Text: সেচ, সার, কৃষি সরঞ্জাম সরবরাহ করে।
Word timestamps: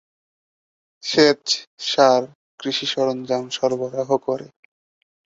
সেচ, 1.03 1.43
সার, 1.81 2.21
কৃষি 2.59 2.85
সরঞ্জাম 2.85 3.43
সরবরাহ 3.49 4.09
করে। 4.17 4.47